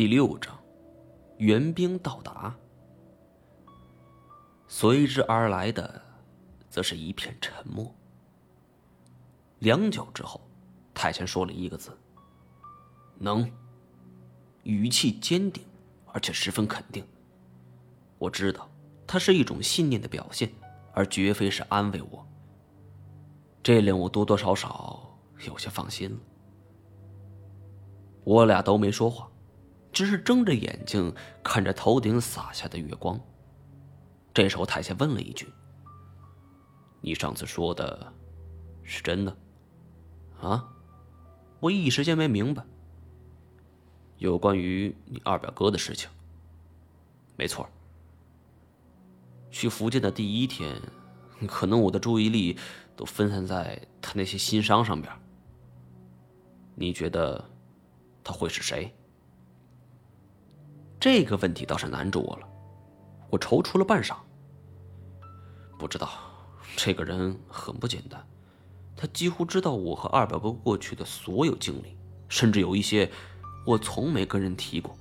[0.00, 0.58] 第六章，
[1.36, 2.56] 援兵到达。
[4.66, 6.02] 随之而来的，
[6.70, 7.94] 则是一片沉默。
[9.58, 10.40] 良久之后，
[10.94, 11.94] 太监说了一个字
[13.20, 13.46] ：“能。”
[14.64, 15.62] 语气坚定，
[16.06, 17.06] 而且十分肯定。
[18.16, 18.70] 我知道，
[19.06, 20.50] 他是一种信念的表现，
[20.94, 22.26] 而绝非是安慰我。
[23.62, 25.14] 这令我多多少少
[25.46, 26.18] 有些放心了。
[28.24, 29.26] 我俩都没说话。
[29.92, 33.18] 只是睁着眼睛看着头顶洒下的月光。
[34.32, 35.48] 这时候，太监问了一句
[37.02, 38.12] ：“你上次说的，
[38.82, 39.36] 是真的？”
[40.40, 40.68] 啊！
[41.58, 42.64] 我一时间没明白。
[44.18, 46.08] 有关于你二表哥的事情。
[47.36, 47.68] 没错。
[49.50, 50.80] 去福建的第一天，
[51.48, 52.56] 可能我的注意力
[52.96, 55.12] 都分散在他那些新伤上边。
[56.74, 57.44] 你觉得
[58.22, 58.94] 他会是谁？
[61.00, 62.46] 这个问题倒是难住我了，
[63.30, 64.18] 我踌躇了半晌。
[65.78, 66.10] 不知道，
[66.76, 68.22] 这个人很不简单，
[68.94, 71.96] 他几乎知道我和二表哥过去的所有经历，
[72.28, 73.10] 甚至有一些
[73.66, 74.94] 我从没跟人提过。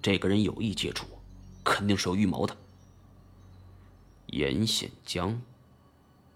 [0.00, 1.20] 这个人有意接触我，
[1.62, 2.56] 肯定是有预谋的。
[4.28, 5.42] 严显江，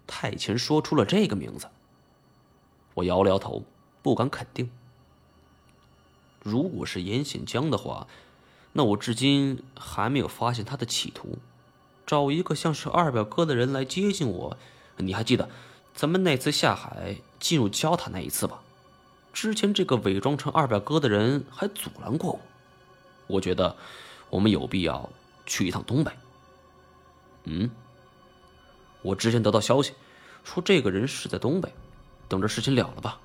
[0.05, 1.67] 太前说出了这个名字，
[2.93, 3.63] 我摇了摇头，
[4.03, 4.69] 不敢肯定。
[6.43, 8.07] 如果是严显江的话。
[8.77, 11.39] 那我至今还没有发现他的企图，
[12.05, 14.55] 找一个像是二表哥的人来接近我。
[14.97, 15.49] 你还记得
[15.95, 18.61] 咱们那次下海进入焦塔那一次吧？
[19.33, 22.39] 之前这个伪装成二表哥的人还阻拦过我。
[23.25, 23.75] 我觉得
[24.29, 25.09] 我们有必要
[25.47, 26.11] 去一趟东北。
[27.45, 27.71] 嗯，
[29.01, 29.93] 我之前得到消息，
[30.43, 31.73] 说这个人是在东北，
[32.27, 33.19] 等着事情了了吧。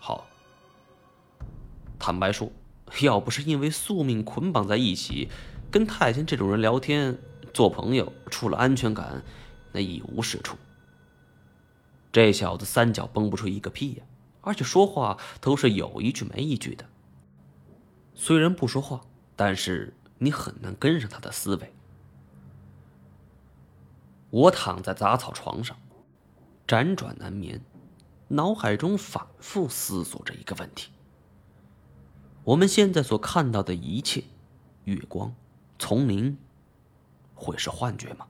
[0.00, 0.26] 好，
[1.98, 2.50] 坦白说。
[3.00, 5.28] 要不是因为宿命捆绑在一起，
[5.70, 7.18] 跟太监这种人聊天
[7.54, 9.22] 做朋友，除了安全感，
[9.72, 10.56] 那一无是处。
[12.12, 14.04] 这小子三脚蹦不出一个屁呀，
[14.42, 16.84] 而且说话都是有一句没一句的。
[18.14, 19.00] 虽然不说话，
[19.34, 21.72] 但是你很难跟上他的思维。
[24.28, 25.76] 我躺在杂草床上，
[26.66, 27.62] 辗转难眠，
[28.28, 30.90] 脑海中反复思索着一个问题。
[32.44, 34.24] 我们现在所看到的一切，
[34.84, 35.32] 月光、
[35.78, 36.36] 丛林，
[37.34, 38.26] 会是幻觉吗？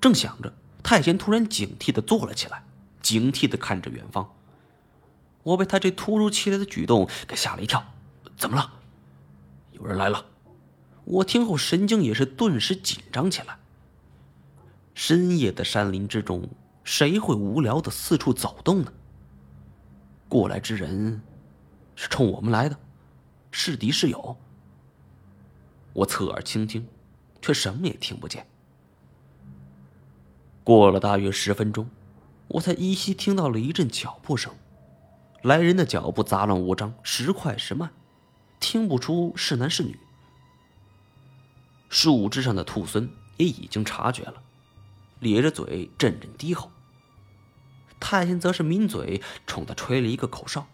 [0.00, 0.52] 正想着，
[0.82, 2.64] 太监突然警惕的坐了起来，
[3.00, 4.32] 警惕的看着远方。
[5.42, 7.84] 我被他这突如其来的举动给吓了一跳。
[8.36, 8.72] 怎么了？
[9.72, 10.24] 有人来了！
[11.04, 13.58] 我听后神经也是顿时紧张起来。
[14.94, 16.48] 深夜的山林之中，
[16.84, 18.92] 谁会无聊的四处走动呢？
[20.28, 21.20] 过来之人。
[21.94, 22.78] 是冲我们来的，
[23.50, 24.36] 是敌是友？
[25.92, 26.88] 我侧耳倾听，
[27.40, 28.46] 却什么也听不见。
[30.64, 31.90] 过了大约十分钟，
[32.48, 34.54] 我才依稀听到了一阵脚步声，
[35.42, 37.92] 来人的脚步杂乱无章，时快时慢，
[38.58, 39.98] 听不出是男是女。
[41.88, 44.42] 树枝上的兔狲也已经察觉了，
[45.20, 46.70] 咧着嘴阵阵低吼。
[48.00, 50.66] 太监则是抿嘴，冲他吹了一个口哨。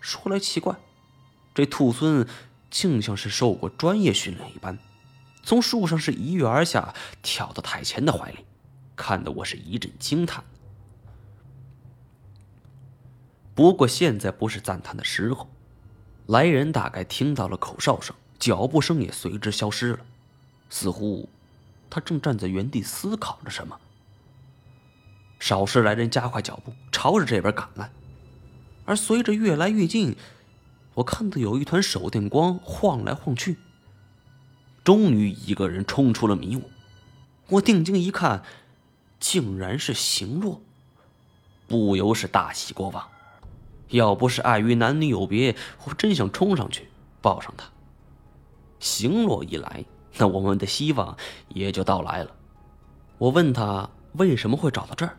[0.00, 0.76] 说来奇怪，
[1.54, 2.26] 这兔孙
[2.70, 4.78] 竟像是受过专业训练一般，
[5.42, 8.44] 从树上是一跃而下，跳到太前的怀里，
[8.94, 10.44] 看得我是一阵惊叹。
[13.54, 15.48] 不过现在不是赞叹的时候，
[16.26, 20.00] 来人大概听到了口哨声，脚步声也随之消失了，
[20.70, 21.28] 似乎
[21.90, 23.80] 他正站在原地思考着什么。
[25.40, 27.90] 少时来人加快脚步，朝着这边赶来。
[28.88, 30.16] 而随着越来越近，
[30.94, 33.58] 我看到有一团手电光晃来晃去。
[34.82, 36.62] 终于，一个人冲出了迷雾。
[37.48, 38.42] 我定睛一看，
[39.20, 40.62] 竟然是邢洛，
[41.66, 43.06] 不由是大喜过望。
[43.88, 46.88] 要不是碍于男女有别，我真想冲上去
[47.20, 47.68] 抱上他。
[48.80, 49.84] 邢洛一来，
[50.16, 51.14] 那我们的希望
[51.48, 52.34] 也就到来了。
[53.18, 55.14] 我问他为什么会找到这儿。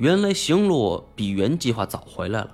[0.00, 2.50] 原来行洛比原计划早回来了。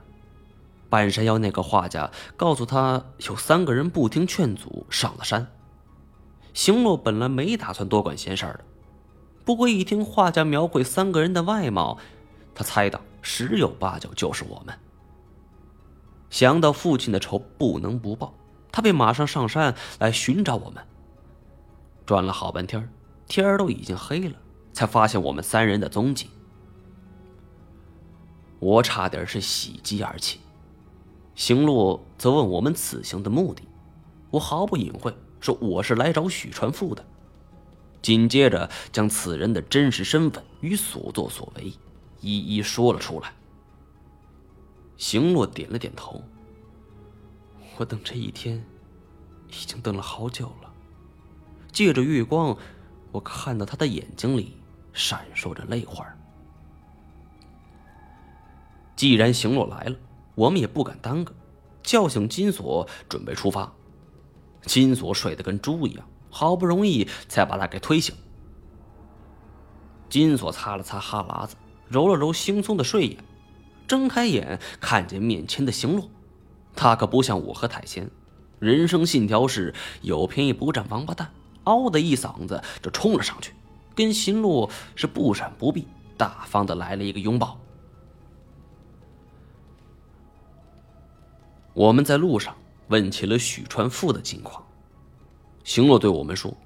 [0.91, 5.47] 半山腰那个画家告诉他，有三个人不听劝阻上了山。
[6.53, 8.61] 行洛本来没打算多管闲事的，
[9.45, 11.99] 不过一听画家描绘三个人的外貌，
[12.53, 14.77] 他猜到十有八九就是我们。
[16.29, 18.35] 想到父亲的仇不能不报，
[18.73, 20.83] 他便马上上山来寻找我们。
[22.05, 22.93] 转了好半天，
[23.29, 24.35] 天儿都已经黑了，
[24.73, 26.29] 才发现我们三人的踪迹。
[28.59, 30.41] 我差点是喜极而泣，
[31.35, 33.63] 行洛则问我们此行的目的，
[34.31, 37.05] 我毫不隐晦说我是来找许传富的，
[38.01, 41.73] 紧接着将此人的真实身份与所作所为
[42.21, 43.33] 一一说了出来。
[44.97, 46.23] 行洛点了点头。
[47.77, 48.65] 我等这一天，
[49.49, 50.73] 已经等了好久了。
[51.71, 52.57] 借着月光，
[53.13, 54.57] 我看到他的眼睛里
[54.95, 56.07] 闪烁着泪花。
[58.97, 59.97] 既然行洛来了，
[60.35, 61.33] 我们也不敢耽搁，
[61.83, 63.73] 叫醒金锁，准备出发。
[64.63, 68.15] 金锁睡得跟猪一样，好不容易才把他给推醒。
[70.09, 71.57] 金锁擦了擦哈喇子，
[71.89, 73.19] 揉了揉惺忪的睡眼，
[73.87, 76.09] 睁开眼看见面前的行洛。
[76.75, 78.11] 他可不像我和太仙，
[78.59, 81.31] 人生信条是有便宜不占王八蛋。
[81.65, 83.53] 嗷的一嗓子就冲了上去，
[83.95, 87.59] 跟行洛是不闪不避，大方的来了一个拥抱。
[91.77, 92.57] 我们在路上
[92.89, 94.65] 问起了许传富的近况，
[95.63, 96.57] 邢洛对我们说，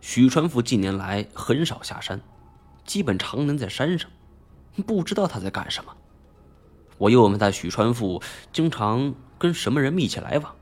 [0.00, 2.20] 许传富近年来很少下山，
[2.84, 4.08] 基本常年在山上，
[4.86, 5.92] 不知道他在干什么。
[6.96, 8.22] 我又问他，许传富
[8.52, 10.54] 经常跟什么人密切来往？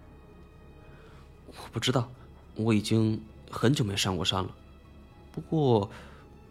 [1.49, 2.11] 我不知道，
[2.55, 4.50] 我已经很久没上过山了。
[5.31, 5.91] 不过，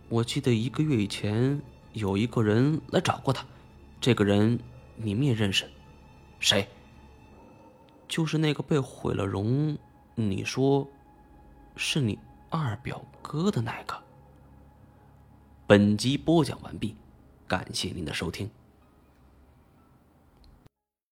[0.08, 1.60] 我记得一个月以前
[1.94, 3.44] 有一个人来找过他，
[4.00, 4.60] 这个人
[4.98, 5.68] 你们也认识，
[6.40, 6.70] 谁？
[8.10, 9.78] 就是那个被毁了容，
[10.16, 10.86] 你说
[11.76, 12.18] 是你
[12.50, 13.96] 二表哥的那个。
[15.68, 16.96] 本集播讲完毕，
[17.48, 18.50] 感谢您的收听。